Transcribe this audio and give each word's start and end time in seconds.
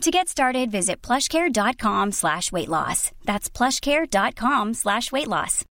To 0.00 0.10
get 0.10 0.28
started, 0.30 0.70
visit 0.70 1.02
plushcare.com 1.02 2.12
slash 2.12 2.50
weight 2.50 2.70
loss. 2.70 3.12
That's 3.26 3.50
plushcare.com 3.50 4.72
slash 4.72 5.12
weight 5.12 5.28
loss. 5.28 5.66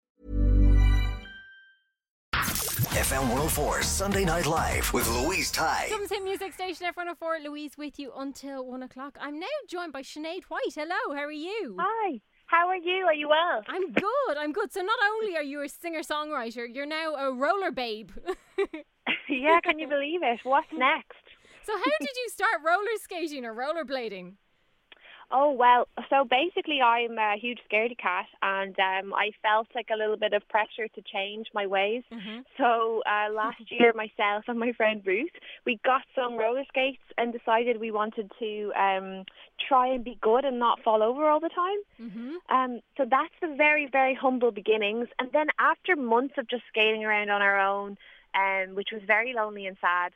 FM 2.34 3.22
104 3.22 3.82
Sunday 3.82 4.26
Night 4.26 4.44
Live 4.44 4.92
with 4.92 5.08
Louise 5.08 5.50
Ty. 5.50 5.86
Dublin 5.88 6.08
Hit 6.10 6.24
Music 6.24 6.52
Station 6.52 6.86
F104, 6.94 7.42
Louise 7.42 7.78
with 7.78 7.98
you 7.98 8.12
until 8.18 8.66
one 8.66 8.82
o'clock. 8.82 9.16
I'm 9.18 9.40
now 9.40 9.46
joined 9.66 9.94
by 9.94 10.02
Sinead 10.02 10.44
White. 10.48 10.74
Hello, 10.74 11.14
how 11.14 11.22
are 11.22 11.32
you? 11.32 11.76
Hi. 11.78 12.20
How 12.46 12.68
are 12.68 12.76
you? 12.76 13.06
Are 13.06 13.14
you 13.14 13.30
well? 13.30 13.62
I'm 13.66 13.92
good, 13.92 14.36
I'm 14.36 14.52
good. 14.52 14.72
So 14.74 14.82
not 14.82 14.98
only 15.10 15.36
are 15.36 15.42
you 15.42 15.62
a 15.62 15.68
singer-songwriter, 15.70 16.66
you're 16.70 16.86
now 16.86 17.14
a 17.14 17.32
roller 17.32 17.70
babe. 17.70 18.10
yeah, 19.28 19.60
can 19.60 19.78
you 19.78 19.88
believe 19.88 20.20
it? 20.22 20.40
What's 20.42 20.68
next? 20.76 21.27
So 21.68 21.76
how 21.76 21.92
did 22.00 22.16
you 22.16 22.30
start 22.30 22.62
roller 22.64 22.96
skating 22.96 23.44
or 23.44 23.52
rollerblading? 23.54 24.36
Oh 25.30 25.50
well, 25.52 25.86
so 26.08 26.24
basically 26.24 26.80
I'm 26.80 27.18
a 27.18 27.36
huge 27.38 27.58
scaredy 27.70 27.98
cat, 27.98 28.24
and 28.40 28.74
um, 28.78 29.12
I 29.12 29.32
felt 29.42 29.66
like 29.74 29.88
a 29.92 29.98
little 29.98 30.16
bit 30.16 30.32
of 30.32 30.48
pressure 30.48 30.88
to 30.88 31.02
change 31.02 31.48
my 31.52 31.66
ways. 31.66 32.04
Mhm. 32.10 32.46
So 32.56 33.02
uh, 33.04 33.30
last 33.34 33.60
year, 33.70 33.92
myself 33.94 34.44
and 34.48 34.58
my 34.58 34.72
friend 34.72 35.02
Ruth, 35.04 35.36
we 35.66 35.78
got 35.84 36.00
some 36.14 36.38
roller 36.38 36.64
skates 36.68 37.02
and 37.18 37.34
decided 37.34 37.78
we 37.78 37.90
wanted 37.90 38.32
to 38.38 38.72
um, 38.72 39.26
try 39.68 39.88
and 39.88 40.02
be 40.02 40.16
good 40.22 40.46
and 40.46 40.58
not 40.58 40.82
fall 40.82 41.02
over 41.02 41.28
all 41.28 41.40
the 41.40 41.50
time. 41.50 41.80
Mm-hmm. 42.00 42.56
Um, 42.56 42.80
so 42.96 43.04
that's 43.04 43.34
the 43.42 43.54
very, 43.54 43.86
very 43.92 44.14
humble 44.14 44.52
beginnings. 44.52 45.08
And 45.18 45.28
then 45.34 45.48
after 45.60 45.96
months 45.96 46.36
of 46.38 46.48
just 46.48 46.62
skating 46.70 47.04
around 47.04 47.28
on 47.28 47.42
our 47.42 47.60
own, 47.60 47.98
um, 48.34 48.74
which 48.74 48.88
was 48.90 49.02
very 49.06 49.34
lonely 49.34 49.66
and 49.66 49.76
sad, 49.82 50.12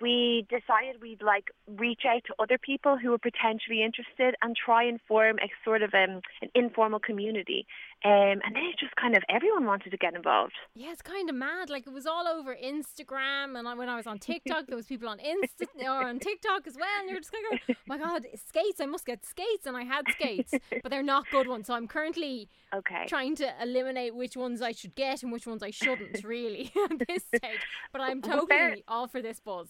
we 0.00 0.46
decided 0.50 1.00
we'd 1.00 1.22
like 1.22 1.46
reach 1.66 2.02
out 2.06 2.22
to 2.26 2.34
other 2.38 2.58
people 2.58 2.96
who 2.98 3.10
were 3.10 3.18
potentially 3.18 3.82
interested 3.82 4.34
and 4.42 4.54
try 4.56 4.84
and 4.84 5.00
form 5.08 5.38
a 5.38 5.50
sort 5.64 5.82
of 5.82 5.94
um, 5.94 6.20
an 6.42 6.50
informal 6.54 6.98
community. 7.00 7.66
Um, 8.04 8.40
and 8.44 8.54
then 8.54 8.64
it 8.64 8.78
just 8.78 8.94
kind 8.96 9.16
of 9.16 9.22
everyone 9.28 9.64
wanted 9.64 9.90
to 9.90 9.96
get 9.96 10.14
involved. 10.14 10.52
Yeah, 10.74 10.92
it's 10.92 11.02
kind 11.02 11.28
of 11.30 11.34
mad. 11.34 11.70
Like 11.70 11.86
it 11.86 11.92
was 11.92 12.06
all 12.06 12.28
over 12.28 12.54
Instagram, 12.54 13.58
and 13.58 13.66
I, 13.66 13.74
when 13.74 13.88
I 13.88 13.96
was 13.96 14.06
on 14.06 14.18
TikTok, 14.18 14.66
there 14.66 14.76
was 14.76 14.86
people 14.86 15.08
on 15.08 15.18
Insta 15.18 15.66
or 15.82 16.08
on 16.08 16.18
TikTok 16.18 16.66
as 16.66 16.76
well, 16.76 16.88
and 17.00 17.08
you're 17.08 17.18
just 17.18 17.32
kind 17.32 17.44
of 17.52 17.58
going, 17.66 17.76
"My 17.86 17.98
God, 17.98 18.26
skates! 18.46 18.80
I 18.80 18.86
must 18.86 19.06
get 19.06 19.24
skates!" 19.24 19.66
And 19.66 19.76
I 19.76 19.82
had 19.84 20.10
skates, 20.10 20.54
but 20.82 20.90
they're 20.90 21.02
not 21.02 21.30
good 21.30 21.46
ones. 21.48 21.66
So 21.66 21.74
I'm 21.74 21.88
currently 21.88 22.48
Okay. 22.74 23.06
trying 23.08 23.34
to 23.36 23.48
eliminate 23.62 24.14
which 24.14 24.36
ones 24.36 24.60
I 24.60 24.72
should 24.72 24.94
get 24.94 25.22
and 25.22 25.32
which 25.32 25.46
ones 25.46 25.62
I 25.62 25.70
shouldn't, 25.70 26.22
really, 26.24 26.70
at 26.90 26.98
this 27.08 27.24
stage. 27.34 27.60
But 27.92 28.02
I'm 28.02 28.20
Well, 28.20 28.40
totally 28.46 28.84
all 28.86 29.06
for 29.08 29.22
this 29.22 29.40
buzz. 29.40 29.68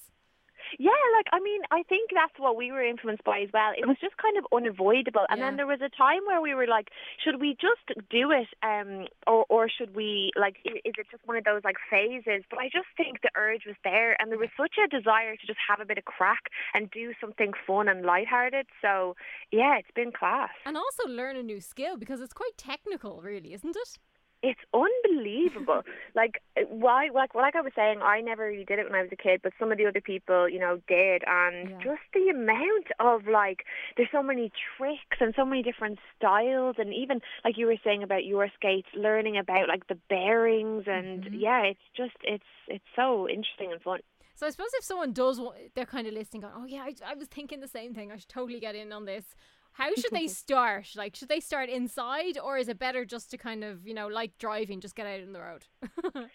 Yeah, 0.78 0.90
like 1.16 1.26
I 1.32 1.40
mean, 1.40 1.62
I 1.70 1.82
think 1.84 2.10
that's 2.14 2.38
what 2.38 2.56
we 2.56 2.72
were 2.72 2.82
influenced 2.82 3.24
by 3.24 3.40
as 3.40 3.50
well. 3.52 3.72
It 3.76 3.86
was 3.86 3.96
just 4.00 4.16
kind 4.16 4.36
of 4.36 4.44
unavoidable, 4.52 5.26
and 5.30 5.38
Yeah. 5.38 5.46
then 5.46 5.56
there 5.56 5.66
was 5.66 5.80
a 5.80 5.88
time 5.88 6.22
where 6.26 6.40
we 6.40 6.54
were 6.54 6.66
like, 6.66 6.90
should 7.22 7.40
we 7.40 7.56
just 7.60 7.86
do 8.10 8.30
it, 8.30 8.48
um, 8.62 9.06
or 9.26 9.46
or 9.48 9.68
should 9.68 9.94
we 9.94 10.32
like, 10.36 10.56
is 10.64 10.94
it 10.98 11.06
just 11.10 11.26
one 11.26 11.36
of 11.36 11.44
those 11.44 11.62
like 11.64 11.76
phases? 11.90 12.44
But 12.50 12.58
I 12.60 12.68
just 12.68 12.88
think 12.96 13.22
the 13.22 13.30
urge 13.36 13.64
was 13.66 13.76
there, 13.84 14.20
and 14.20 14.30
there 14.30 14.38
was 14.38 14.50
such 14.56 14.76
a 14.82 14.88
desire 14.88 15.36
to 15.36 15.46
just 15.46 15.58
have 15.68 15.80
a 15.80 15.84
bit 15.84 15.98
of 15.98 16.04
crack 16.04 16.44
and 16.74 16.90
do 16.90 17.12
something 17.20 17.52
fun 17.66 17.88
and 17.88 18.04
lighthearted. 18.04 18.66
So 18.82 19.16
yeah, 19.50 19.76
it's 19.78 19.90
been 19.94 20.12
class. 20.12 20.50
And 20.64 20.76
also 20.76 21.04
learn 21.08 21.36
a 21.36 21.42
new 21.42 21.60
skill 21.60 21.96
because 21.96 22.20
it's 22.20 22.32
quite 22.34 22.56
technical, 22.56 23.20
really, 23.22 23.52
isn't 23.52 23.76
it? 23.76 23.98
It's 24.42 24.60
unbelievable. 24.74 25.82
like 26.14 26.40
why 26.68 27.08
like 27.12 27.34
like 27.34 27.56
I 27.56 27.60
was 27.62 27.72
saying, 27.74 28.00
I 28.02 28.20
never 28.20 28.46
really 28.46 28.64
did 28.64 28.78
it 28.78 28.86
when 28.86 28.94
I 28.94 29.02
was 29.02 29.10
a 29.12 29.16
kid, 29.16 29.40
but 29.42 29.52
some 29.58 29.72
of 29.72 29.78
the 29.78 29.86
other 29.86 30.00
people, 30.00 30.48
you 30.48 30.58
know, 30.58 30.80
did 30.88 31.22
and 31.26 31.70
Yeah. 31.70 31.78
just 31.82 32.02
the 32.12 32.28
amount 32.28 32.86
of 33.00 33.26
like 33.26 33.64
there's 33.96 34.10
so 34.12 34.22
many 34.22 34.52
tricks 34.76 35.18
and 35.20 35.34
so 35.36 35.44
many 35.44 35.62
different 35.62 35.98
styles 36.16 36.76
and 36.78 36.92
even 36.92 37.20
like 37.44 37.56
you 37.56 37.66
were 37.66 37.76
saying 37.82 38.02
about 38.02 38.24
your 38.24 38.48
skates, 38.54 38.88
learning 38.94 39.36
about 39.38 39.68
like 39.68 39.86
the 39.88 39.98
bearings 40.08 40.84
and 40.86 41.24
Mhm. 41.24 41.40
yeah, 41.40 41.62
it's 41.62 41.80
just 41.96 42.16
it's 42.22 42.44
it's 42.68 42.84
so 42.94 43.28
interesting 43.28 43.72
and 43.72 43.80
fun. 43.82 44.00
So 44.34 44.46
I 44.46 44.50
suppose 44.50 44.68
if 44.74 44.84
someone 44.84 45.12
does, 45.14 45.40
they're 45.74 45.86
kind 45.86 46.06
of 46.06 46.12
listening, 46.12 46.42
going, 46.42 46.52
"Oh 46.54 46.66
yeah, 46.66 46.82
I, 46.82 46.94
I 47.12 47.14
was 47.14 47.26
thinking 47.28 47.60
the 47.60 47.68
same 47.68 47.94
thing. 47.94 48.12
I 48.12 48.18
should 48.18 48.28
totally 48.28 48.60
get 48.60 48.74
in 48.74 48.92
on 48.92 49.06
this." 49.06 49.34
How 49.76 49.94
should 49.94 50.12
they 50.12 50.26
start? 50.42 50.88
Like, 50.96 51.16
should 51.16 51.28
they 51.28 51.40
start 51.40 51.68
inside, 51.68 52.38
or 52.42 52.56
is 52.56 52.68
it 52.68 52.78
better 52.78 53.04
just 53.04 53.30
to 53.32 53.36
kind 53.38 53.62
of, 53.62 53.86
you 53.86 53.94
know, 53.94 54.06
like 54.06 54.38
driving, 54.38 54.80
just 54.80 54.96
get 54.96 55.06
out 55.06 55.20
on 55.20 55.32
the 55.32 55.40
road? 55.40 55.66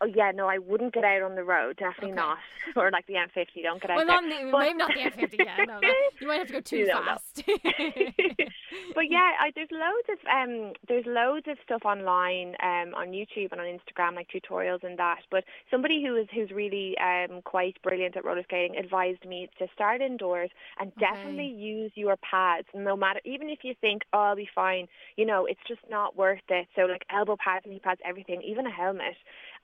Oh 0.00 0.06
yeah, 0.06 0.30
no, 0.34 0.46
I 0.46 0.58
wouldn't 0.58 0.92
get 0.92 1.04
out 1.04 1.22
on 1.22 1.34
the 1.36 1.44
road, 1.44 1.76
definitely 1.78 2.12
Okay. 2.12 2.16
not. 2.20 2.38
or 2.76 2.90
like 2.90 3.06
the 3.06 3.14
M50, 3.14 3.62
don't 3.62 3.80
get 3.80 3.90
out 3.90 3.96
well, 3.96 4.06
there. 4.06 4.20
the, 4.44 4.50
But- 4.52 4.58
maybe 4.60 4.74
not 4.76 4.90
the 4.94 5.00
M50. 5.00 5.44
Yeah, 5.44 5.64
no, 5.64 5.80
you 6.20 6.26
might 6.26 6.36
have 6.38 6.46
to 6.48 6.52
go 6.54 6.60
too 6.60 6.84
know. 6.86 7.02
fast. 7.02 7.42
but 8.94 9.04
yeah, 9.10 9.32
I, 9.40 9.50
there's 9.54 9.68
loads 9.72 10.08
of 10.10 10.18
um, 10.28 10.72
there's 10.88 11.04
loads 11.06 11.46
of 11.48 11.56
stuff 11.64 11.82
online 11.84 12.56
um, 12.62 12.94
on 12.94 13.08
YouTube 13.12 13.52
and 13.52 13.60
on 13.60 13.66
Instagram, 13.66 14.14
like 14.16 14.28
tutorials 14.28 14.82
and 14.84 14.98
that. 14.98 15.20
But 15.30 15.44
somebody 15.70 16.02
who 16.04 16.16
is 16.16 16.26
who's 16.34 16.50
really 16.50 16.94
um, 16.98 17.42
quite 17.42 17.80
brilliant 17.82 18.16
at 18.16 18.24
roller 18.24 18.42
skating 18.44 18.76
advised 18.76 19.24
me 19.26 19.48
to 19.58 19.66
start 19.74 20.00
indoors 20.00 20.50
and 20.80 20.92
Okay. 20.96 21.06
definitely 21.06 21.46
use 21.48 21.92
your 21.94 22.16
pads. 22.18 22.66
No 22.74 22.96
matter, 22.96 23.20
even 23.24 23.48
if 23.48 23.60
you 23.62 23.74
think, 23.80 24.02
oh, 24.12 24.18
I'll 24.18 24.36
be 24.36 24.48
fine, 24.54 24.88
you 25.16 25.24
know, 25.26 25.46
it's 25.46 25.60
just 25.68 25.80
not 25.90 26.16
worth 26.16 26.40
it. 26.48 26.66
So 26.76 26.82
like 26.82 27.04
elbow 27.10 27.36
pads, 27.42 27.64
knee 27.66 27.80
pads, 27.82 28.00
everything, 28.04 28.42
even 28.42 28.66
a 28.66 28.70
helmet. 28.70 29.16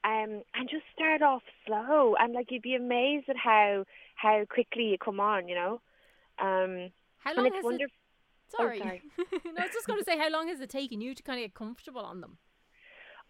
Um, 0.04 0.21
and 0.54 0.68
just 0.70 0.84
start 0.94 1.22
off 1.22 1.42
slow, 1.66 2.14
and 2.18 2.32
like 2.34 2.50
you'd 2.50 2.62
be 2.62 2.74
amazed 2.74 3.28
at 3.28 3.36
how 3.36 3.84
how 4.16 4.44
quickly 4.48 4.84
you 4.84 4.98
come 4.98 5.20
on, 5.20 5.48
you 5.48 5.54
know. 5.54 5.80
Um, 6.38 6.90
How 7.18 7.30
and 7.30 7.36
long 7.38 7.46
it's 7.46 7.56
has 7.56 7.64
wonder- 7.64 7.84
it? 7.86 7.90
Sorry, 8.48 8.78
sorry. 8.78 9.02
no, 9.18 9.52
I 9.58 9.62
was 9.64 9.72
just 9.72 9.86
going 9.86 9.98
to 9.98 10.04
say, 10.04 10.18
how 10.18 10.28
long 10.30 10.48
has 10.48 10.60
it 10.60 10.68
taken 10.68 11.00
you 11.00 11.14
to 11.14 11.22
kind 11.22 11.38
of 11.38 11.44
get 11.44 11.54
comfortable 11.54 12.02
on 12.02 12.20
them? 12.20 12.36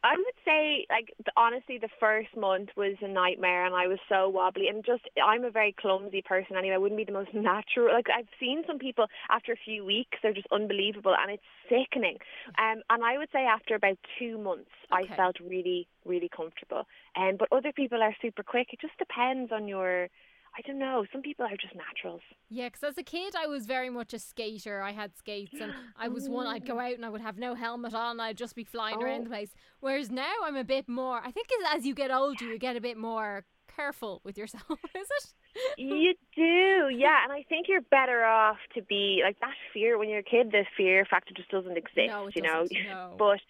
I 0.05 0.17
would 0.17 0.39
say, 0.45 0.87
like, 0.91 1.15
the, 1.25 1.33
honestly, 1.37 1.79
the 1.79 1.89
first 2.01 2.37
month 2.37 2.71
was 2.77 2.97
a 3.03 3.09
nightmare, 3.09 3.65
and 3.65 3.75
I 3.75 3.87
was 3.87 3.99
so 4.09 4.29
wobbly. 4.29 4.69
And 4.69 4.85
just, 4.85 5.03
I'm 5.25 5.45
a 5.45 5.51
very 5.51 5.75
clumsy 5.79 6.23
person 6.23 6.57
anyway. 6.57 6.75
I 6.75 6.79
wouldn't 6.79 6.99
be 6.99 7.05
the 7.05 7.13
most 7.13 7.31
natural. 7.35 7.95
Like, 7.95 8.07
I've 8.17 8.27
seen 8.41 8.65
some 8.67 8.79
people 8.79 9.07
after 9.31 9.53
a 9.53 9.57
few 9.65 9.85
weeks, 9.85 10.19
they're 10.23 10.33
just 10.33 10.49
unbelievable, 10.51 11.15
and 11.19 11.31
it's 11.31 11.43
sickening. 11.69 12.19
Um, 12.59 12.83
and 12.91 13.05
I 13.05 13.19
would 13.19 13.29
say 13.33 13.41
after 13.41 13.75
about 13.75 13.99
two 14.19 14.39
months, 14.39 14.71
Okay. 14.93 15.13
I 15.13 15.17
felt 15.17 15.37
really, 15.41 15.89
really 16.05 16.29
comfortable. 16.29 16.87
Um, 17.17 17.37
but 17.39 17.49
other 17.51 17.73
people 17.73 18.03
are 18.03 18.15
super 18.21 18.43
quick. 18.43 18.69
It 18.73 18.81
just 18.81 18.97
depends 18.99 19.53
on 19.53 19.69
your. 19.69 20.09
I 20.57 20.61
don't 20.67 20.79
know. 20.79 21.05
Some 21.13 21.23
people 21.23 21.47
are 21.47 21.57
just 21.57 21.75
naturals. 21.75 22.21
Yeah, 22.51 22.69
because 22.69 22.83
as 22.85 22.99
a 22.99 23.03
kid, 23.03 23.35
I 23.35 23.47
was 23.47 23.65
very 23.67 23.89
much 23.89 24.13
a 24.13 24.19
skater. 24.19 24.83
I 24.83 24.93
had 24.93 25.17
skates, 25.17 25.55
and 25.61 25.73
I 25.97 26.09
was 26.09 26.29
one. 26.29 26.47
I'd 26.47 26.67
go 26.67 26.79
out 26.79 26.93
and 26.95 27.05
I 27.07 27.09
would 27.09 27.23
have 27.23 27.39
no 27.39 27.55
helmet 27.55 27.95
on. 27.95 28.21
I'd 28.21 28.37
just 28.37 28.55
be 28.55 28.65
flying 28.65 29.03
around 29.03 29.21
Oh. 29.23 29.25
the 29.25 29.31
place. 29.31 29.55
Whereas 29.81 30.11
now, 30.11 30.35
I'm 30.45 30.57
a 30.57 30.65
bit 30.65 30.89
more. 30.89 31.21
I 31.25 31.31
think 31.31 31.49
as- 31.61 31.79
as 31.79 31.87
you 31.87 31.95
get 31.95 32.11
older, 32.11 32.45
you 32.45 32.59
get 32.59 32.77
a 32.77 32.81
bit 32.83 32.99
more 32.99 33.45
careful 33.75 34.21
with 34.25 34.37
yourself. 34.37 34.79
Is 34.95 35.09
it? 35.11 35.33
You 35.79 36.15
do, 36.37 36.95
yeah, 36.95 37.25
and 37.25 37.33
I 37.33 37.45
think 37.49 37.67
you're 37.69 37.81
better 37.81 38.23
off 38.25 38.59
to 38.75 38.83
be 38.83 39.21
like 39.25 39.39
that 39.41 39.55
fear 39.73 39.97
when 39.99 40.09
you're 40.11 40.19
a 40.19 40.23
kid. 40.23 40.51
The 40.51 40.65
fear 40.77 41.07
factor 41.07 41.33
just 41.35 41.51
doesn't 41.51 41.77
exist, 41.79 42.09
No, 42.09 42.27
it 42.27 42.37
you 42.37 42.43
know. 42.43 42.61
doesn't, 42.63 42.77
no. 42.89 43.15
But 43.19 43.41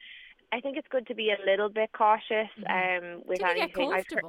I 0.52 0.60
think 0.60 0.76
it's 0.76 0.88
good 0.88 1.06
to 1.08 1.14
be 1.14 1.30
a 1.30 1.44
little 1.50 1.68
bit 1.68 1.90
cautious 1.96 2.48
um, 2.68 3.22
with 3.26 3.40
you 3.40 3.46
anything. 3.46 3.90
get 3.90 3.98
I've 3.98 4.06
heard- 4.10 4.24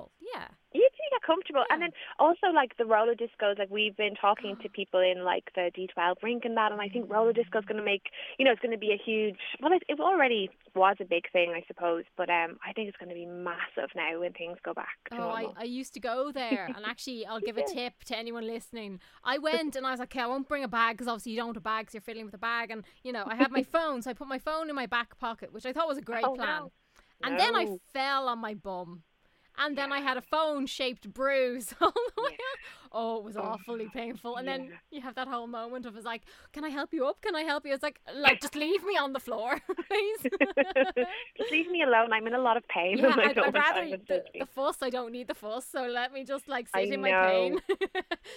comfortable. 1.24 1.64
Yeah. 1.70 1.76
you 1.76 1.80
do 1.80 1.84
get 1.84 1.84
comfortable. 1.84 1.84
And 1.84 1.84
then 1.84 1.90
also 2.20 2.48
like 2.54 2.78
the 2.78 2.86
roller 2.86 3.16
discos, 3.16 3.58
like 3.60 3.70
we've 3.70 3.96
been 3.98 4.16
talking 4.16 4.56
to 4.62 4.70
people 4.70 5.00
in 5.00 5.24
like 5.24 5.46
the 5.56 5.72
D12 5.76 6.22
rink 6.22 6.46
and 6.46 6.56
that, 6.58 6.72
and 6.72 6.82
I 6.82 6.90
think 6.90 7.10
roller 7.12 7.34
disco 7.34 7.60
is 7.60 7.66
going 7.66 7.78
to 7.78 7.84
make, 7.84 8.04
you 8.38 8.46
know, 8.46 8.52
it's 8.52 8.62
going 8.62 8.72
to 8.72 8.78
be 8.78 8.92
a 8.92 8.98
huge. 9.04 9.38
Well, 9.62 9.74
it, 9.74 9.84
it 9.88 10.00
already 10.00 10.50
was 10.76 10.98
a 11.00 11.06
big 11.06 11.32
thing, 11.32 11.54
I 11.56 11.64
suppose, 11.68 12.04
but 12.18 12.30
um, 12.30 12.58
I 12.68 12.74
think 12.74 12.88
it's 12.90 12.98
going 12.98 13.10
to 13.10 13.16
be 13.16 13.26
massive 13.26 13.90
now 13.96 14.20
when 14.20 14.34
things 14.34 14.58
go 14.64 14.74
back. 14.74 14.98
To 15.12 15.18
Oh, 15.18 15.30
I. 15.30 15.48
I 15.58 15.64
used 15.64 15.94
to 15.94 16.00
go 16.00 16.32
there, 16.32 16.66
and 16.76 16.86
actually, 16.86 17.26
I'll 17.26 17.40
give 17.40 17.58
a 17.58 17.64
tip 17.64 18.04
to 18.06 18.18
anyone 18.18 18.46
listening. 18.48 19.00
I 19.24 19.38
went 19.38 19.76
and 19.76 19.86
I 19.86 19.92
was 19.92 20.00
like, 20.00 20.12
okay, 20.14 20.22
I 20.22 20.28
won't 20.28 20.48
bring 20.48 20.64
a 20.64 20.68
bag 20.68 20.96
because 20.98 21.08
obviously 21.08 21.32
you 21.34 21.38
don't 21.38 21.48
want 21.48 21.58
a 21.58 21.62
bag, 21.62 21.90
so 21.92 21.96
you're 21.96 22.02
fiddling 22.02 22.26
with 22.26 22.34
a 22.34 22.40
bag. 22.40 22.72
And 22.72 22.84
you 23.04 23.12
know, 23.12 23.24
I 23.28 23.36
have 23.36 23.52
my 23.52 23.64
phone, 23.76 24.02
so 24.02 24.10
I 24.10 24.14
put 24.14 24.28
my 24.28 24.40
phone 24.40 24.70
in 24.70 24.76
my 24.76 24.86
back 24.86 25.18
pocket, 25.20 25.54
which 25.54 25.66
I 25.66 25.74
thought 25.74 25.88
was 25.88 25.98
a 25.98 26.02
great 26.02 26.26
Oh, 26.26 26.36
plan. 26.36 26.48
no. 26.64 26.72
And 27.24 27.40
then 27.40 27.56
I 27.56 27.78
fell 27.94 28.28
on 28.28 28.40
my 28.40 28.54
bum. 28.54 29.04
And 29.58 29.78
then 29.78 29.92
I 29.92 30.00
had 30.00 30.18
a 30.18 30.22
phone 30.22 30.66
shaped 30.66 31.14
bruise 31.14 31.74
all 31.82 31.92
the 31.94 32.22
way 32.24 32.32
up. 32.34 32.60
Oh, 32.96 33.18
it 33.18 33.24
was 33.24 33.38
awfully 33.38 33.88
painful. 33.94 34.36
And 34.38 34.48
then 34.48 34.72
you 34.92 35.02
have 35.02 35.16
that 35.16 35.28
whole 35.28 35.48
moment 35.48 35.86
of 35.86 35.96
it's 35.96 36.06
like, 36.06 36.24
Can 36.54 36.64
I 36.64 36.70
help 36.70 36.94
you 36.94 37.06
up? 37.08 37.22
Can 37.22 37.36
I 37.36 37.42
help 37.42 37.66
you? 37.66 37.74
It's 37.74 37.84
like 37.84 38.00
like 38.16 38.42
just 38.42 38.56
leave 38.56 38.84
me 38.84 38.98
on 38.98 39.14
the 39.14 39.20
floor, 39.20 39.60
please. 39.88 40.20
Just 41.38 41.52
leave 41.52 41.70
me 41.70 41.82
alone. 41.82 42.14
I'm 42.14 42.28
in 42.28 42.34
a 42.34 42.40
lot 42.40 42.58
of 42.58 42.68
pain. 42.68 42.98
Yeah, 43.00 43.16
I 43.18 43.30
I'd, 43.30 43.38
I'd 43.38 43.54
rather 43.54 43.98
the, 44.08 44.24
the 44.40 44.46
fuss. 44.46 44.78
I 44.82 44.90
don't 44.90 45.12
need 45.12 45.28
the 45.28 45.34
fuss, 45.34 45.66
so 45.72 45.84
let 45.88 46.14
me 46.14 46.24
just 46.24 46.48
like 46.48 46.68
I 46.74 46.84
sit 46.86 46.94
in 46.94 47.02
my 47.02 47.12
pain. 47.12 47.60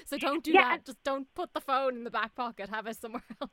so 0.06 0.16
don't 0.18 0.42
do 0.42 0.52
Yeah, 0.52 0.62
that. 0.76 0.86
Just 0.86 1.02
don't 1.04 1.26
put 1.34 1.52
the 1.54 1.60
phone 1.60 1.96
in 1.96 2.04
the 2.04 2.10
back 2.10 2.34
pocket. 2.34 2.68
Have 2.70 2.86
it 2.86 2.96
somewhere 3.00 3.22
else. 3.40 3.50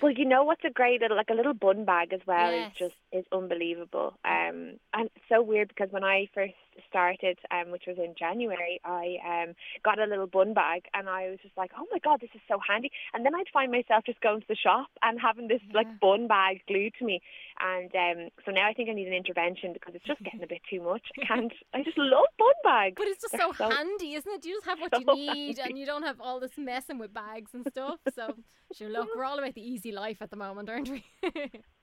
Well, 0.00 0.12
you 0.12 0.24
know 0.24 0.44
what's 0.44 0.62
a 0.64 0.70
great 0.70 1.00
little 1.00 1.16
like 1.16 1.30
a 1.30 1.34
little 1.34 1.54
bun 1.54 1.84
bag 1.84 2.12
as 2.12 2.20
well 2.24 2.52
Yes. 2.52 2.70
is 2.72 2.78
just 2.78 2.94
is 3.10 3.24
unbelievable. 3.32 4.14
Um, 4.24 4.78
and 4.94 5.10
it's 5.16 5.24
so 5.28 5.42
weird 5.42 5.68
because 5.68 5.88
when 5.90 6.04
I 6.04 6.28
first 6.32 6.54
started, 6.88 7.38
um, 7.50 7.70
which 7.70 7.84
was 7.86 7.96
in 7.98 8.14
January, 8.18 8.80
I 8.84 9.16
um 9.24 9.54
got 9.84 9.98
a 9.98 10.04
little 10.06 10.26
bun 10.26 10.54
bag 10.54 10.84
and 10.94 11.08
I 11.08 11.30
was 11.30 11.38
just 11.42 11.56
like, 11.56 11.70
oh 11.78 11.86
my 11.92 11.98
god, 11.98 12.20
this 12.20 12.30
is 12.34 12.40
so 12.48 12.58
handy. 12.66 12.90
And 13.14 13.24
then 13.24 13.34
I'd 13.34 13.48
find 13.52 13.70
myself 13.72 14.04
just 14.04 14.20
going 14.20 14.40
to 14.40 14.46
the 14.48 14.56
shop 14.56 14.88
and 15.02 15.20
having 15.20 15.48
this 15.48 15.60
Yeah. 15.68 15.76
like 15.76 16.00
bun 16.00 16.26
bag 16.28 16.62
glued 16.66 16.94
to 16.98 17.04
me. 17.04 17.20
And 17.60 17.90
um, 17.94 18.28
so 18.44 18.50
now 18.52 18.68
I 18.68 18.72
think 18.72 18.88
I 18.88 18.92
need 18.94 19.06
an 19.06 19.14
intervention 19.14 19.72
because 19.72 19.94
it's 19.94 20.04
just 20.04 20.22
getting 20.22 20.42
a 20.42 20.46
bit 20.46 20.62
too 20.68 20.82
much. 20.82 21.02
I 21.22 21.26
can't. 21.26 21.52
I 21.74 21.82
just 21.82 21.98
love 21.98 22.26
bun 22.38 22.48
bags. 22.64 22.94
But 22.96 23.06
it's 23.08 23.22
just 23.22 23.32
They're 23.32 23.52
so, 23.54 23.70
handy, 23.70 24.14
isn't 24.14 24.32
it? 24.32 24.44
You 24.44 24.54
just 24.56 24.66
have 24.66 24.80
what 24.80 24.98
you 24.98 25.04
so 25.06 25.14
need, 25.14 25.58
and 25.58 25.78
you 25.78 25.86
don't 25.86 26.02
have 26.02 26.20
all 26.20 26.40
this 26.40 26.52
messing 26.56 26.98
with 26.98 27.12
bags 27.14 27.50
and 27.54 27.64
stuff. 27.66 28.00
So, 28.14 28.34
sure, 28.74 28.88
look, 28.88 29.08
we're 29.16 29.24
all 29.24 29.38
about 29.38 29.54
the 29.54 29.62
easy 29.66 29.92
life 29.92 30.18
at 30.20 30.30
the 30.30 30.36
moment, 30.36 30.68
aren't 30.68 30.88
we? 30.90 31.04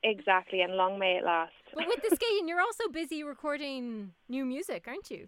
Exactly, 0.03 0.61
and 0.61 0.73
long 0.75 0.97
may 0.97 1.17
it 1.17 1.25
last. 1.25 1.51
but 1.73 1.87
with 1.87 2.01
the 2.01 2.15
skating, 2.15 2.47
you're 2.47 2.61
also 2.61 2.87
busy 2.89 3.23
recording 3.23 4.13
new 4.29 4.45
music, 4.45 4.85
aren't 4.87 5.11
you? 5.11 5.27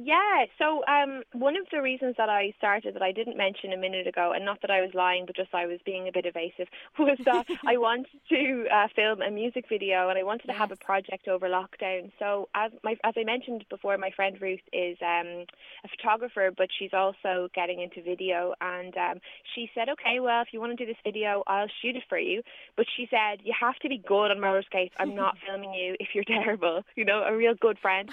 Yeah, 0.00 0.44
so 0.60 0.84
um, 0.86 1.24
one 1.32 1.56
of 1.56 1.66
the 1.72 1.82
reasons 1.82 2.14
that 2.18 2.28
I 2.28 2.54
started 2.56 2.94
that 2.94 3.02
I 3.02 3.10
didn't 3.10 3.36
mention 3.36 3.72
a 3.72 3.76
minute 3.76 4.06
ago, 4.06 4.30
and 4.32 4.44
not 4.44 4.60
that 4.60 4.70
I 4.70 4.80
was 4.80 4.90
lying, 4.94 5.26
but 5.26 5.34
just 5.34 5.52
I 5.52 5.66
was 5.66 5.80
being 5.84 6.06
a 6.06 6.12
bit 6.12 6.24
evasive, 6.24 6.68
was 7.00 7.18
that 7.24 7.46
I 7.66 7.78
wanted 7.78 8.06
to 8.28 8.66
uh, 8.72 8.86
film 8.94 9.22
a 9.22 9.30
music 9.32 9.64
video 9.68 10.08
and 10.08 10.16
I 10.16 10.22
wanted 10.22 10.46
to 10.46 10.52
have 10.52 10.70
a 10.70 10.76
project 10.76 11.26
over 11.26 11.48
lockdown. 11.48 12.12
So 12.20 12.48
as 12.54 12.70
my 12.84 12.94
as 13.02 13.14
I 13.16 13.24
mentioned 13.24 13.64
before, 13.68 13.98
my 13.98 14.12
friend 14.14 14.40
Ruth 14.40 14.60
is 14.72 14.96
um, 15.02 15.46
a 15.82 15.88
photographer, 15.90 16.52
but 16.56 16.68
she's 16.78 16.92
also 16.92 17.48
getting 17.52 17.82
into 17.82 18.00
video, 18.00 18.54
and 18.60 18.96
um, 18.96 19.18
she 19.56 19.68
said, 19.74 19.88
okay, 19.88 20.20
well, 20.20 20.42
if 20.42 20.52
you 20.52 20.60
want 20.60 20.78
to 20.78 20.86
do 20.86 20.86
this 20.86 21.02
video, 21.02 21.42
I'll 21.48 21.66
shoot 21.82 21.96
it 21.96 22.04
for 22.08 22.18
you. 22.18 22.42
But 22.76 22.86
she 22.96 23.08
said 23.10 23.40
you 23.42 23.52
have 23.60 23.74
to 23.80 23.88
be 23.88 23.98
good 23.98 24.30
on 24.30 24.38
roller 24.38 24.62
skates. 24.62 24.94
I'm 25.00 25.16
not 25.16 25.38
filming 25.44 25.74
you 25.74 25.96
if 25.98 26.10
you're 26.14 26.22
terrible. 26.44 26.84
You 26.94 27.04
know, 27.04 27.24
a 27.26 27.36
real 27.36 27.54
good 27.60 27.80
friend. 27.80 28.08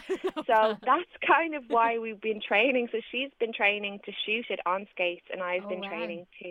So 0.48 0.78
that's 0.84 1.10
kind 1.28 1.54
of 1.54 1.70
why 1.76 1.90
we've 2.04 2.22
been 2.30 2.42
training. 2.52 2.88
So 2.92 3.00
she's 3.12 3.32
been 3.40 3.54
training 3.54 4.00
to 4.06 4.12
shoot 4.26 4.46
it 4.50 4.60
on 4.66 4.88
skates, 4.94 5.28
and 5.32 5.42
I've 5.44 5.66
Oh, 5.66 5.70
been 5.74 5.82
wow. 5.84 5.90
training 5.94 6.26
to 6.42 6.50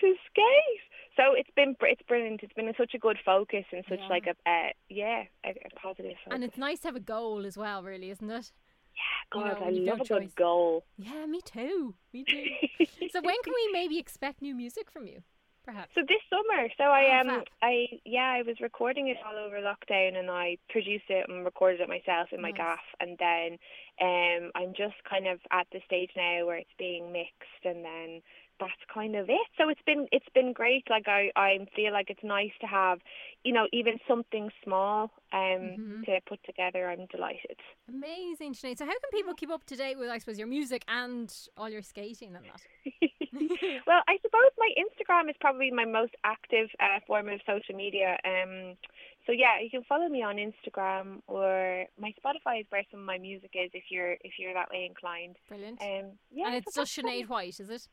to 0.00 0.06
skate. 0.28 0.82
So 1.16 1.22
it's 1.40 1.50
been 1.54 1.74
it's 1.82 2.02
brilliant. 2.08 2.40
It's 2.42 2.52
been 2.54 2.72
such 2.78 2.94
a 2.94 2.98
good 3.06 3.18
focus 3.24 3.64
and 3.72 3.84
such 3.88 4.00
Yeah. 4.00 4.14
like 4.14 4.26
a 4.32 4.34
uh, 4.48 4.70
yeah 4.88 5.22
a, 5.44 5.50
a 5.50 5.70
positive 5.80 6.16
focus. 6.24 6.32
And 6.34 6.44
it's 6.44 6.58
nice 6.58 6.80
to 6.80 6.88
have 6.88 6.96
a 6.96 7.00
goal 7.14 7.44
as 7.46 7.56
well, 7.56 7.82
really, 7.82 8.10
isn't 8.10 8.30
it? 8.30 8.52
Yeah, 8.94 9.22
God, 9.32 9.58
you 9.58 9.60
know, 9.60 9.66
I 9.66 9.92
love 9.92 10.00
a 10.00 10.04
choice. 10.04 10.20
good 10.28 10.34
goal. 10.36 10.84
Yeah, 10.98 11.26
me 11.26 11.40
too. 11.44 11.94
Me 12.12 12.24
too. 12.24 12.44
so 13.12 13.20
when 13.22 13.36
can 13.44 13.54
we 13.54 13.70
maybe 13.72 13.98
expect 13.98 14.42
new 14.42 14.54
music 14.54 14.90
from 14.90 15.06
you? 15.06 15.22
Perhaps. 15.64 15.90
So 15.94 16.02
this 16.06 16.18
summer, 16.28 16.68
so 16.76 16.84
I 16.84 17.20
um. 17.20 17.44
I 17.62 17.86
yeah 18.04 18.34
I 18.36 18.42
was 18.42 18.56
recording 18.60 19.08
it 19.08 19.16
all 19.24 19.38
over 19.38 19.60
lockdown 19.60 20.16
and 20.16 20.28
I 20.30 20.58
produced 20.68 21.04
it 21.08 21.26
and 21.28 21.44
recorded 21.44 21.80
it 21.80 21.88
myself 21.88 22.28
in 22.32 22.40
my 22.40 22.50
Nice. 22.50 22.58
gaff 22.58 22.80
and 22.98 23.16
then 23.18 23.58
um 24.00 24.50
I'm 24.56 24.74
just 24.74 24.94
kind 25.08 25.28
of 25.28 25.38
at 25.52 25.68
the 25.72 25.80
stage 25.86 26.10
now 26.16 26.46
where 26.46 26.56
it's 26.56 26.74
being 26.78 27.12
mixed 27.12 27.64
and 27.64 27.84
then 27.84 28.22
that's 28.62 28.92
kind 28.92 29.14
of 29.16 29.28
it. 29.28 29.46
So 29.58 29.68
it's 29.68 29.80
been 29.86 30.06
it's 30.12 30.28
been 30.34 30.52
great. 30.52 30.84
Like 30.90 31.08
I 31.08 31.30
I 31.36 31.58
feel 31.76 31.92
like 31.92 32.10
it's 32.10 32.22
nice 32.24 32.52
to 32.60 32.66
have 32.66 32.98
you 33.44 33.52
know 33.52 33.66
even 33.72 33.98
something 34.08 34.50
small 34.64 35.10
um 35.32 35.62
Mhm. 35.78 36.04
to 36.06 36.20
put 36.28 36.40
together. 36.44 36.88
I'm 36.88 37.06
delighted. 37.06 37.58
Amazing, 37.88 38.54
Sinead. 38.54 38.78
So 38.78 38.84
how 38.84 38.92
can 38.92 39.10
people 39.12 39.34
keep 39.34 39.50
up 39.50 39.64
to 39.66 39.76
date 39.76 39.98
with, 39.98 40.08
I 40.10 40.18
suppose, 40.18 40.38
your 40.38 40.48
music 40.48 40.84
and 40.88 41.32
all 41.56 41.68
your 41.68 41.82
skating 41.82 42.34
and 42.36 42.44
that? 42.46 42.62
well, 43.86 44.02
I 44.08 44.16
suppose 44.22 44.50
my 44.58 44.70
Instagram 44.78 45.28
is 45.30 45.36
probably 45.40 45.70
my 45.70 45.84
most 45.84 46.14
active 46.24 46.68
uh, 46.80 47.00
form 47.06 47.28
of 47.28 47.40
social 47.46 47.74
media. 47.74 48.16
Um, 48.24 48.76
so 49.26 49.32
yeah, 49.32 49.60
you 49.62 49.70
can 49.70 49.82
follow 49.84 50.08
me 50.08 50.22
on 50.22 50.36
Instagram 50.36 51.20
or 51.28 51.86
my 51.98 52.12
Spotify 52.22 52.60
is 52.60 52.66
where 52.70 52.82
some 52.90 53.00
of 53.00 53.06
my 53.06 53.18
music 53.18 53.50
is 53.54 53.70
if 53.72 53.84
you're 53.90 54.12
if 54.22 54.32
you're 54.38 54.54
that 54.54 54.70
way 54.70 54.84
inclined. 54.88 55.36
Brilliant. 55.48 55.80
Um, 55.80 56.18
yeah, 56.30 56.46
and 56.48 56.56
it's 56.56 56.74
just 56.74 56.96
Sinead 56.96 57.28
White, 57.28 57.60
is 57.60 57.70
it? 57.70 57.88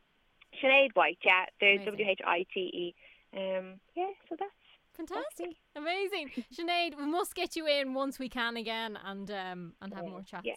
Sinead 0.61 0.89
White, 0.95 1.19
yeah. 1.23 1.45
There's 1.59 1.85
W 1.85 2.05
H 2.07 2.21
I 2.25 2.45
T 2.53 2.59
E. 2.59 2.95
Um, 3.35 3.79
yeah, 3.95 4.11
so 4.27 4.35
that's 4.37 4.51
Fantastic. 4.99 5.55
Amazing. 5.75 6.31
Sinead, 6.53 6.97
we 6.97 7.05
must 7.05 7.33
get 7.33 7.55
you 7.55 7.67
in 7.67 7.93
once 7.93 8.19
we 8.19 8.27
can 8.27 8.57
again 8.57 8.97
and 9.05 9.31
um 9.31 9.73
and 9.81 9.93
have 9.93 10.05
more 10.05 10.23
chats. 10.23 10.45
yeah. 10.45 10.55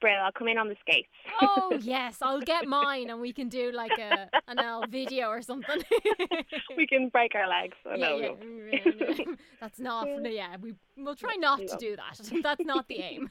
Brill, 0.00 0.14
I'll 0.22 0.32
come 0.32 0.48
in 0.48 0.58
on 0.58 0.68
the 0.68 0.76
skates. 0.80 1.08
Oh 1.40 1.78
yes, 1.82 2.18
I'll 2.20 2.40
get 2.40 2.66
mine 2.66 3.08
and 3.10 3.20
we 3.20 3.32
can 3.32 3.48
do 3.48 3.72
like 3.72 3.98
a 3.98 4.28
an 4.48 4.58
L 4.58 4.84
video 4.88 5.28
or 5.28 5.40
something. 5.42 5.82
we 6.76 6.86
can 6.86 7.08
break 7.08 7.34
our 7.34 7.48
legs. 7.48 7.76
Oh, 7.86 7.94
yeah, 7.94 8.08
no, 8.08 8.16
yeah. 8.18 8.30
we 8.30 8.46
won't. 8.46 9.18
yeah. 9.18 9.24
That's 9.60 9.78
not 9.78 10.06
yeah, 10.30 10.56
we 10.60 10.74
we'll 10.96 11.14
try 11.14 11.36
not 11.36 11.60
we 11.60 11.66
to 11.68 11.76
do 11.78 11.96
that. 11.96 12.20
That's 12.42 12.64
not 12.64 12.86
the 12.88 12.98
aim. 13.00 13.30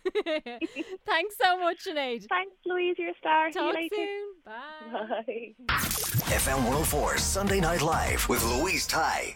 Thanks 1.05 1.35
so 1.41 1.59
much, 1.59 1.85
Sinead. 1.85 2.25
Thanks, 2.27 2.55
Louise. 2.65 2.95
You're 2.97 3.11
a 3.11 3.17
star. 3.19 3.51
See 3.51 3.59
you 3.59 3.73
later. 3.73 3.95
soon. 3.95 4.33
Bye. 4.45 5.53
Bye. 5.67 5.75
FM 6.25 6.57
104 6.57 7.17
Sunday 7.17 7.59
Night 7.59 7.81
Live 7.81 8.27
with 8.29 8.43
Louise 8.43 8.87
Ty. 8.87 9.35